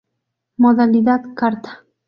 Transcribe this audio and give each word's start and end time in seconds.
Modalidad: 0.57 1.21
carta. 1.35 1.83